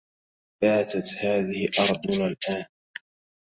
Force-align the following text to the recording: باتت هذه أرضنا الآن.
باتت 0.61 1.13
هذه 1.19 1.69
أرضنا 1.79 2.27
الآن. 2.27 2.65